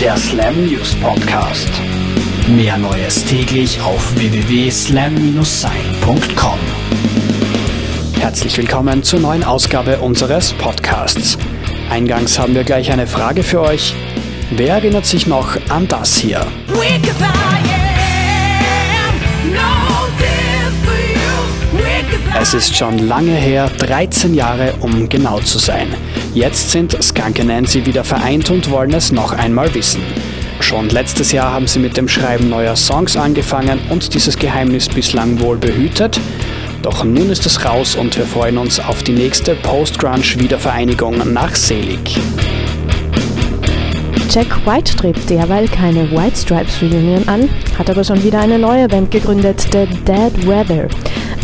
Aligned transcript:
Der 0.00 0.16
Slam 0.16 0.66
News 0.66 0.94
Podcast. 0.96 1.68
Mehr 2.48 2.76
Neues 2.76 3.24
täglich 3.24 3.80
auf 3.80 4.14
www.slam-sein.com. 4.16 6.58
Herzlich 8.20 8.58
willkommen 8.58 9.02
zur 9.02 9.20
neuen 9.20 9.44
Ausgabe 9.44 9.98
unseres 9.98 10.52
Podcasts. 10.52 11.38
Eingangs 11.90 12.38
haben 12.38 12.54
wir 12.54 12.64
gleich 12.64 12.92
eine 12.92 13.06
Frage 13.06 13.42
für 13.42 13.60
euch. 13.60 13.94
Wer 14.50 14.74
erinnert 14.74 15.06
sich 15.06 15.26
noch 15.26 15.56
an 15.68 15.88
das 15.88 16.16
hier? 16.16 16.46
Es 22.40 22.54
ist 22.54 22.76
schon 22.76 22.98
lange 22.98 23.34
her, 23.34 23.70
13 23.78 24.34
Jahre 24.34 24.74
um 24.80 25.08
genau 25.08 25.40
zu 25.40 25.58
sein. 25.58 25.88
Jetzt 26.36 26.70
sind 26.70 27.02
Skunk 27.02 27.42
Nancy 27.42 27.86
wieder 27.86 28.04
vereint 28.04 28.50
und 28.50 28.70
wollen 28.70 28.92
es 28.92 29.10
noch 29.10 29.32
einmal 29.32 29.74
wissen. 29.74 30.02
Schon 30.60 30.90
letztes 30.90 31.32
Jahr 31.32 31.54
haben 31.54 31.66
sie 31.66 31.78
mit 31.78 31.96
dem 31.96 32.08
Schreiben 32.08 32.50
neuer 32.50 32.76
Songs 32.76 33.16
angefangen 33.16 33.80
und 33.88 34.12
dieses 34.12 34.36
Geheimnis 34.38 34.86
bislang 34.86 35.40
wohl 35.40 35.56
behütet. 35.56 36.20
Doch 36.82 37.02
nun 37.04 37.30
ist 37.30 37.46
es 37.46 37.64
raus 37.64 37.94
und 37.94 38.18
wir 38.18 38.26
freuen 38.26 38.58
uns 38.58 38.78
auf 38.78 39.02
die 39.02 39.14
nächste 39.14 39.54
Post-Grunge-Wiedervereinigung 39.54 41.32
nach 41.32 41.54
Selig. 41.54 42.18
Jack 44.28 44.66
White 44.66 44.92
strebt 44.92 45.30
derweil 45.30 45.66
keine 45.68 46.10
White 46.10 46.36
Stripes 46.36 46.82
Reunion 46.82 47.26
an, 47.28 47.48
hat 47.78 47.88
aber 47.88 48.04
schon 48.04 48.22
wieder 48.22 48.40
eine 48.40 48.58
neue 48.58 48.88
Band 48.88 49.10
gegründet, 49.10 49.66
The 49.72 49.86
Dead 50.04 50.46
Weather. 50.46 50.88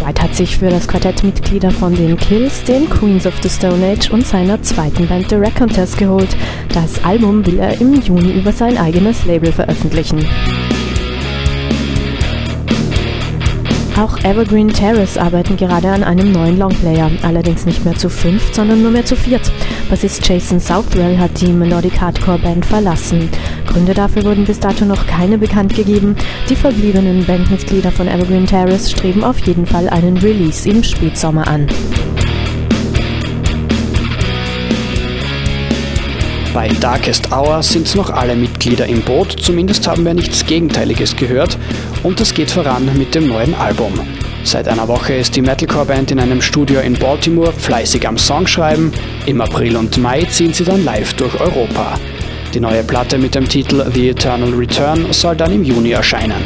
White 0.00 0.22
hat 0.22 0.34
sich 0.34 0.56
für 0.56 0.68
das 0.68 0.88
Quartett 0.88 1.22
Mitglieder 1.22 1.70
von 1.70 1.94
den 1.94 2.16
Kills, 2.16 2.64
den 2.64 2.88
Queens 2.88 3.26
of 3.26 3.34
the 3.42 3.48
Stone 3.48 3.84
Age 3.84 4.10
und 4.10 4.26
seiner 4.26 4.62
zweiten 4.62 5.06
Band 5.06 5.28
The 5.28 5.36
Raconteurs 5.36 5.96
geholt. 5.96 6.36
Das 6.72 7.04
Album 7.04 7.44
will 7.44 7.58
er 7.58 7.80
im 7.80 8.00
Juni 8.00 8.32
über 8.32 8.52
sein 8.52 8.78
eigenes 8.78 9.24
Label 9.26 9.52
veröffentlichen. 9.52 10.26
Auch 14.00 14.18
Evergreen 14.24 14.68
Terrace 14.68 15.18
arbeiten 15.18 15.58
gerade 15.58 15.90
an 15.90 16.02
einem 16.02 16.32
neuen 16.32 16.58
Longplayer, 16.58 17.10
allerdings 17.22 17.66
nicht 17.66 17.84
mehr 17.84 17.94
zu 17.96 18.08
fünft, 18.08 18.54
sondern 18.54 18.80
nur 18.80 18.90
mehr 18.90 19.04
zu 19.04 19.14
viert. 19.14 19.52
Bassist 19.90 20.26
Jason 20.26 20.58
Southwell 20.58 21.18
hat 21.18 21.38
die 21.40 21.52
Melodic 21.52 22.00
Hardcore 22.00 22.38
Band 22.38 22.64
verlassen. 22.64 23.28
Gründe 23.70 23.94
dafür 23.94 24.24
wurden 24.24 24.44
bis 24.44 24.58
dato 24.58 24.84
noch 24.84 25.06
keine 25.06 25.38
bekannt 25.38 25.74
gegeben. 25.74 26.16
Die 26.48 26.56
verbliebenen 26.56 27.24
Bandmitglieder 27.24 27.92
von 27.92 28.08
Evergreen 28.08 28.46
Terrace 28.46 28.90
streben 28.90 29.22
auf 29.22 29.38
jeden 29.46 29.64
Fall 29.64 29.88
einen 29.88 30.18
Release 30.18 30.68
im 30.68 30.82
Spätsommer 30.82 31.46
an. 31.46 31.68
Bei 36.52 36.66
Darkest 36.80 37.30
Hour 37.30 37.62
sind 37.62 37.94
noch 37.94 38.10
alle 38.10 38.34
Mitglieder 38.34 38.86
im 38.86 39.02
Boot, 39.02 39.36
zumindest 39.40 39.86
haben 39.86 40.04
wir 40.04 40.14
nichts 40.14 40.44
Gegenteiliges 40.44 41.14
gehört 41.14 41.56
und 42.02 42.20
es 42.20 42.34
geht 42.34 42.50
voran 42.50 42.90
mit 42.98 43.14
dem 43.14 43.28
neuen 43.28 43.54
Album. 43.54 43.92
Seit 44.42 44.66
einer 44.66 44.88
Woche 44.88 45.14
ist 45.14 45.36
die 45.36 45.42
Metalcore-Band 45.42 46.10
in 46.10 46.18
einem 46.18 46.42
Studio 46.42 46.80
in 46.80 46.94
Baltimore 46.94 47.52
fleißig 47.52 48.08
am 48.08 48.18
Songschreiben. 48.18 48.90
Im 49.26 49.40
April 49.40 49.76
und 49.76 49.96
Mai 49.98 50.24
ziehen 50.24 50.52
sie 50.52 50.64
dann 50.64 50.84
live 50.84 51.14
durch 51.14 51.38
Europa. 51.38 51.98
Die 52.52 52.58
neue 52.58 52.82
Platte 52.82 53.16
mit 53.16 53.36
dem 53.36 53.48
Titel 53.48 53.88
The 53.94 54.08
Eternal 54.08 54.52
Return 54.52 55.12
soll 55.12 55.36
dann 55.36 55.52
im 55.52 55.62
Juni 55.62 55.92
erscheinen. 55.92 56.42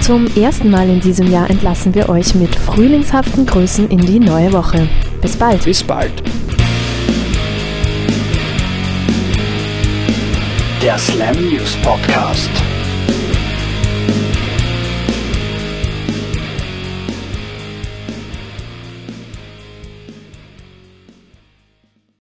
Zum 0.00 0.26
ersten 0.36 0.70
Mal 0.70 0.88
in 0.88 1.00
diesem 1.00 1.30
Jahr 1.30 1.48
entlassen 1.48 1.94
wir 1.94 2.08
euch 2.08 2.34
mit 2.34 2.54
frühlingshaften 2.56 3.46
Grüßen 3.46 3.88
in 3.90 3.98
die 3.98 4.18
neue 4.18 4.52
Woche. 4.52 4.88
Bis 5.20 5.36
bald. 5.36 5.64
Bis 5.64 5.84
bald. 5.84 6.12
Der 10.82 10.98
Slam 10.98 11.36
News 11.48 11.76
Podcast. 11.82 12.50